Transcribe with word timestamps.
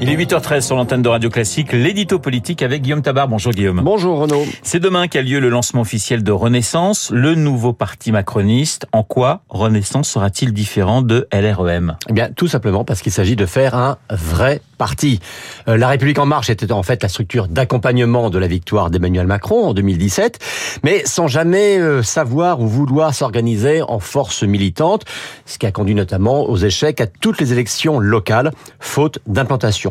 Il 0.00 0.10
est 0.10 0.16
8h13 0.16 0.60
sur 0.60 0.76
l'antenne 0.76 1.02
de 1.02 1.08
Radio 1.08 1.28
Classique, 1.28 1.72
l'édito 1.72 2.20
politique 2.20 2.62
avec 2.62 2.82
Guillaume 2.82 3.02
Tabar. 3.02 3.26
Bonjour 3.26 3.50
Guillaume. 3.50 3.80
Bonjour 3.82 4.20
Renaud. 4.20 4.44
C'est 4.62 4.78
demain 4.78 5.08
qu'a 5.08 5.22
lieu 5.22 5.40
le 5.40 5.48
lancement 5.48 5.80
officiel 5.80 6.22
de 6.22 6.30
Renaissance, 6.30 7.10
le 7.12 7.34
nouveau 7.34 7.72
parti 7.72 8.12
macroniste. 8.12 8.86
En 8.92 9.02
quoi 9.02 9.42
Renaissance 9.48 10.08
sera-t-il 10.08 10.52
différent 10.52 11.02
de 11.02 11.26
LREM 11.32 11.96
Eh 12.08 12.12
bien, 12.12 12.30
tout 12.30 12.46
simplement 12.46 12.84
parce 12.84 13.02
qu'il 13.02 13.10
s'agit 13.10 13.34
de 13.34 13.44
faire 13.44 13.74
un 13.74 13.98
vrai 14.08 14.60
parti. 14.78 15.18
Euh, 15.66 15.76
la 15.76 15.88
République 15.88 16.20
en 16.20 16.26
marche 16.26 16.48
était 16.48 16.70
en 16.70 16.84
fait 16.84 17.02
la 17.02 17.08
structure 17.08 17.48
d'accompagnement 17.48 18.30
de 18.30 18.38
la 18.38 18.46
victoire 18.46 18.90
d'Emmanuel 18.90 19.26
Macron 19.26 19.66
en 19.66 19.74
2017, 19.74 20.38
mais 20.84 21.02
sans 21.06 21.26
jamais 21.26 21.78
euh, 21.78 22.04
savoir 22.04 22.60
ou 22.60 22.68
vouloir 22.68 23.12
s'organiser 23.12 23.82
en 23.82 23.98
force 23.98 24.44
militante, 24.44 25.04
ce 25.44 25.58
qui 25.58 25.66
a 25.66 25.72
conduit 25.72 25.96
notamment 25.96 26.48
aux 26.48 26.56
échecs 26.56 27.00
à 27.00 27.08
toutes 27.08 27.40
les 27.40 27.52
élections 27.52 27.98
locales, 27.98 28.52
faute 28.78 29.18
d'implantation. 29.26 29.87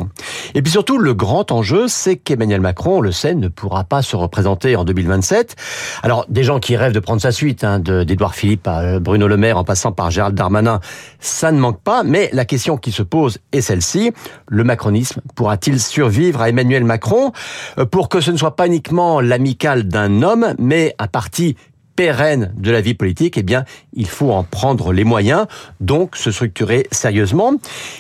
Et 0.55 0.61
puis 0.61 0.71
surtout, 0.71 0.97
le 0.97 1.13
grand 1.13 1.51
enjeu, 1.51 1.87
c'est 1.87 2.15
qu'Emmanuel 2.15 2.61
Macron, 2.61 2.97
on 2.97 3.01
le 3.01 3.11
sait, 3.11 3.35
ne 3.35 3.47
pourra 3.47 3.83
pas 3.83 4.01
se 4.01 4.15
représenter 4.15 4.75
en 4.75 4.83
2027. 4.83 5.55
Alors, 6.03 6.25
des 6.29 6.43
gens 6.43 6.59
qui 6.59 6.75
rêvent 6.75 6.93
de 6.93 6.99
prendre 6.99 7.21
sa 7.21 7.31
suite, 7.31 7.63
hein, 7.63 7.79
d'Edouard 7.79 8.35
Philippe 8.35 8.67
à 8.67 8.99
Bruno 8.99 9.27
Le 9.27 9.37
Maire 9.37 9.57
en 9.57 9.63
passant 9.63 9.91
par 9.91 10.11
Gérald 10.11 10.35
Darmanin, 10.35 10.79
ça 11.19 11.51
ne 11.51 11.59
manque 11.59 11.81
pas, 11.81 12.03
mais 12.03 12.29
la 12.33 12.45
question 12.45 12.77
qui 12.77 12.91
se 12.91 13.03
pose 13.03 13.39
est 13.51 13.61
celle-ci. 13.61 14.11
Le 14.47 14.63
macronisme 14.63 15.21
pourra-t-il 15.35 15.79
survivre 15.79 16.41
à 16.41 16.49
Emmanuel 16.49 16.83
Macron? 16.83 17.31
Euh, 17.77 17.85
pour 17.85 18.09
que 18.09 18.21
ce 18.21 18.31
ne 18.31 18.37
soit 18.37 18.55
pas 18.55 18.67
uniquement 18.67 19.21
l'amical 19.21 19.87
d'un 19.87 20.21
homme, 20.21 20.53
mais 20.59 20.95
un 20.99 21.07
parti 21.07 21.55
pérenne 21.97 22.53
de 22.55 22.71
la 22.71 22.79
vie 22.79 22.93
politique, 22.93 23.37
eh 23.37 23.43
bien, 23.43 23.65
il 23.91 24.07
faut 24.07 24.31
en 24.31 24.43
prendre 24.43 24.93
les 24.93 25.03
moyens, 25.03 25.47
donc 25.81 26.15
se 26.15 26.31
structurer 26.31 26.87
sérieusement. 26.91 27.55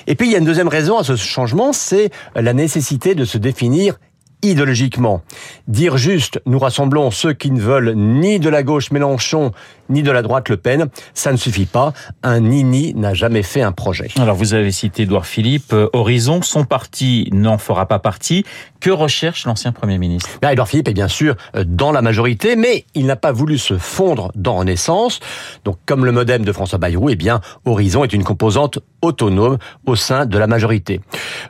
Et 0.05 0.15
puis, 0.15 0.27
il 0.27 0.31
y 0.31 0.35
a 0.35 0.37
une 0.37 0.45
deuxième 0.45 0.69
raison 0.69 0.97
à 0.97 1.03
ce 1.03 1.17
changement, 1.17 1.73
c'est 1.73 2.11
la 2.35 2.53
nécessité 2.53 3.15
de 3.15 3.25
se 3.25 3.37
définir 3.37 3.99
idéologiquement. 4.41 5.21
Dire 5.67 5.97
juste, 5.97 6.41
nous 6.45 6.59
rassemblons 6.59 7.11
ceux 7.11 7.33
qui 7.33 7.51
ne 7.51 7.59
veulent 7.59 7.93
ni 7.95 8.39
de 8.39 8.49
la 8.49 8.63
gauche 8.63 8.91
Mélenchon, 8.91 9.51
ni 9.89 10.03
de 10.03 10.11
la 10.11 10.21
droite 10.21 10.49
Le 10.49 10.57
Pen, 10.57 10.87
ça 11.13 11.31
ne 11.31 11.37
suffit 11.37 11.65
pas. 11.65 11.93
Un 12.23 12.41
nini 12.41 12.93
n'a 12.93 13.13
jamais 13.13 13.43
fait 13.43 13.61
un 13.61 13.71
projet. 13.71 14.09
Alors 14.19 14.35
vous 14.35 14.53
avez 14.53 14.71
cité 14.71 15.03
Édouard 15.03 15.25
Philippe, 15.25 15.73
euh, 15.73 15.89
Horizon, 15.93 16.41
son 16.41 16.65
parti 16.65 17.29
n'en 17.31 17.57
fera 17.57 17.87
pas 17.87 17.99
partie. 17.99 18.45
Que 18.79 18.89
recherche 18.89 19.45
l'ancien 19.45 19.71
Premier 19.71 19.97
ministre? 19.97 20.29
Édouard 20.37 20.55
ben, 20.55 20.65
Philippe 20.65 20.87
est 20.89 20.93
bien 20.93 21.07
sûr 21.07 21.35
euh, 21.55 21.63
dans 21.65 21.91
la 21.91 22.01
majorité, 22.01 22.55
mais 22.55 22.85
il 22.95 23.05
n'a 23.05 23.15
pas 23.15 23.31
voulu 23.31 23.57
se 23.57 23.77
fondre 23.77 24.31
dans 24.35 24.57
Renaissance. 24.57 25.19
Donc 25.65 25.77
comme 25.85 26.05
le 26.05 26.11
modem 26.11 26.45
de 26.45 26.51
François 26.51 26.79
Bayrou, 26.79 27.09
eh 27.09 27.15
bien 27.15 27.41
Horizon 27.65 28.03
est 28.03 28.13
une 28.13 28.23
composante 28.23 28.79
autonome 29.01 29.57
au 29.85 29.95
sein 29.95 30.25
de 30.25 30.37
la 30.37 30.47
majorité. 30.47 31.01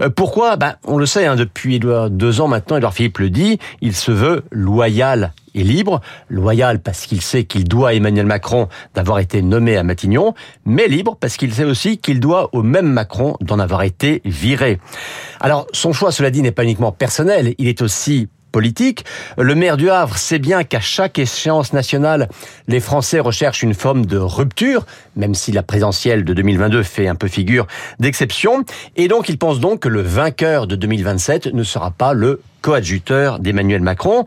Euh, 0.02 0.10
pourquoi? 0.10 0.56
Ben, 0.56 0.76
On 0.86 0.98
le 0.98 1.06
sait, 1.06 1.26
hein, 1.26 1.36
depuis 1.36 1.80
deux 1.80 2.42
ans 2.42 2.48
maintenant, 2.48 2.77
Édouard 2.78 2.94
Philippe 2.94 3.20
le 3.20 3.30
dit, 3.30 3.60
il 3.82 3.96
se 3.96 4.12
veut 4.12 4.44
loyal 4.52 5.34
et 5.56 5.64
libre. 5.64 6.02
Loyal 6.30 6.80
parce 6.80 7.06
qu'il 7.06 7.22
sait 7.22 7.44
qu'il 7.44 7.66
doit 7.66 7.90
à 7.90 7.94
Emmanuel 7.94 8.26
Macron 8.26 8.68
d'avoir 8.96 9.20
été 9.20 9.42
nommé 9.42 9.78
à 9.78 9.84
Matignon, 9.84 10.34
mais 10.66 10.88
libre 10.88 11.18
parce 11.20 11.38
qu'il 11.38 11.54
sait 11.54 11.64
aussi 11.64 11.98
qu'il 11.98 12.20
doit 12.20 12.50
au 12.54 12.64
même 12.64 12.88
Macron 12.88 13.36
d'en 13.42 13.60
avoir 13.60 13.84
été 13.84 14.22
viré. 14.26 14.80
Alors, 15.40 15.68
son 15.74 15.94
choix, 15.94 16.12
cela 16.12 16.32
dit, 16.32 16.42
n'est 16.42 16.52
pas 16.52 16.64
uniquement 16.64 16.92
personnel, 16.92 17.54
il 17.58 17.68
est 17.68 17.82
aussi 17.82 18.30
Le 19.38 19.56
maire 19.56 19.78
du 19.78 19.90
Havre 19.90 20.18
sait 20.18 20.40
bien 20.40 20.64
qu'à 20.64 20.80
chaque 20.80 21.20
échéance 21.20 21.74
nationale, 21.74 22.28
les 22.68 22.80
Français 22.80 23.20
recherchent 23.20 23.64
une 23.64 23.74
forme 23.74 24.06
de 24.06 24.18
rupture, 24.18 24.86
même 25.16 25.36
si 25.36 25.52
la 25.52 25.64
présidentielle 25.64 26.24
de 26.24 26.34
2022 26.34 26.84
fait 26.84 27.08
un 27.08 27.16
peu 27.16 27.28
figure 27.28 27.68
d'exception. 28.00 28.64
Et 28.96 29.08
donc, 29.08 29.30
il 29.30 29.38
pense 29.38 29.60
donc 29.60 29.82
que 29.82 29.90
le 29.90 30.02
vainqueur 30.02 30.68
de 30.68 30.76
2027 30.76 31.54
ne 31.54 31.64
sera 31.64 31.92
pas 31.92 32.14
le 32.14 32.42
coadjuteur 32.62 33.40
d'Emmanuel 33.40 33.82
Macron. 33.82 34.26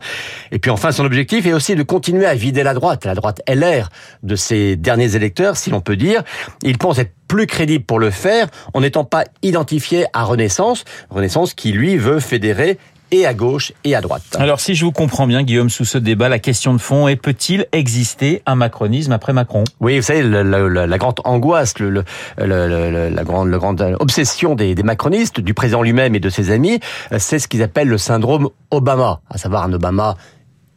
Et 0.51 0.59
puis 0.59 0.71
enfin, 0.71 0.91
son 0.91 1.05
objectif 1.05 1.45
est 1.45 1.53
aussi 1.53 1.75
de 1.75 1.83
continuer 1.83 2.25
à 2.25 2.33
vider 2.33 2.63
la 2.63 2.73
droite, 2.73 3.05
la 3.05 3.15
droite 3.15 3.41
LR, 3.47 3.89
de 4.23 4.35
ses 4.35 4.77
derniers 4.77 5.15
électeurs, 5.15 5.57
si 5.57 5.69
l'on 5.69 5.81
peut 5.81 5.97
dire. 5.97 6.23
Il 6.63 6.77
pense 6.77 6.97
être 6.99 7.11
plus 7.27 7.47
crédible 7.47 7.83
pour 7.83 7.99
le 7.99 8.09
faire 8.09 8.47
en 8.73 8.81
n'étant 8.81 9.03
pas 9.03 9.25
identifié 9.43 10.05
à 10.13 10.23
Renaissance, 10.23 10.85
Renaissance 11.09 11.53
qui 11.53 11.71
lui 11.71 11.97
veut 11.97 12.19
fédérer 12.19 12.77
et 13.11 13.25
à 13.25 13.33
gauche 13.33 13.73
et 13.83 13.95
à 13.95 14.01
droite. 14.01 14.23
Alors 14.39 14.59
si 14.59 14.75
je 14.75 14.85
vous 14.85 14.91
comprends 14.91 15.27
bien, 15.27 15.43
Guillaume, 15.43 15.69
sous 15.69 15.85
ce 15.85 15.97
débat, 15.97 16.29
la 16.29 16.39
question 16.39 16.73
de 16.73 16.79
fond 16.79 17.07
est 17.07 17.15
peut-il 17.15 17.67
exister 17.71 18.41
un 18.45 18.55
macronisme 18.55 19.11
après 19.11 19.33
Macron? 19.33 19.63
Oui, 19.79 19.97
vous 19.97 20.03
savez, 20.03 20.23
la, 20.23 20.97
grande 20.97 21.19
angoisse, 21.23 21.77
le, 21.79 22.03
la, 22.37 23.23
grande, 23.23 23.49
la 23.49 23.57
grande 23.57 23.95
obsession 23.99 24.55
des, 24.55 24.75
des 24.75 24.83
macronistes, 24.83 25.39
du 25.39 25.53
président 25.53 25.81
lui-même 25.81 26.15
et 26.15 26.19
de 26.19 26.29
ses 26.29 26.51
amis, 26.51 26.79
c'est 27.17 27.39
ce 27.39 27.47
qu'ils 27.47 27.63
appellent 27.63 27.89
le 27.89 27.97
syndrome 27.97 28.49
Obama, 28.71 29.21
à 29.29 29.37
savoir 29.37 29.63
un 29.63 29.73
Obama 29.73 30.15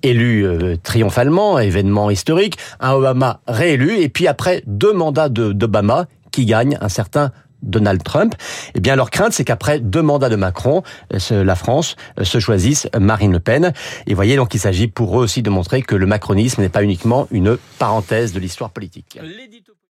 élu 0.04 0.46
euh, 0.46 0.76
triomphalement, 0.82 1.58
événement 1.58 2.10
historique, 2.10 2.58
un 2.78 2.92
Obama 2.92 3.40
réélu, 3.46 3.98
et 4.00 4.08
puis 4.08 4.28
après 4.28 4.62
deux 4.66 4.92
mandats 4.92 5.28
d'Obama 5.28 6.06
qui 6.30 6.44
gagne 6.44 6.76
un 6.80 6.88
certain 6.88 7.30
Donald 7.64 8.02
Trump, 8.02 8.34
eh 8.74 8.80
bien 8.80 8.96
leur 8.96 9.10
crainte 9.10 9.32
c'est 9.32 9.44
qu'après 9.44 9.80
deux 9.80 10.02
mandats 10.02 10.28
de 10.28 10.36
Macron, 10.36 10.82
euh, 11.12 11.44
la 11.44 11.56
France 11.56 11.96
euh, 12.20 12.24
se 12.24 12.38
choisisse 12.38 12.88
Marine 12.98 13.32
Le 13.32 13.40
Pen. 13.40 13.72
Et 14.06 14.14
voyez 14.14 14.36
donc 14.36 14.54
il 14.54 14.60
s'agit 14.60 14.88
pour 14.88 15.18
eux 15.18 15.22
aussi 15.22 15.42
de 15.42 15.50
montrer 15.50 15.82
que 15.82 15.96
le 15.96 16.06
macronisme 16.06 16.62
n'est 16.62 16.68
pas 16.68 16.82
uniquement 16.82 17.26
une 17.30 17.56
parenthèse 17.78 18.32
de 18.32 18.40
l'histoire 18.40 18.70
politique. 18.70 19.18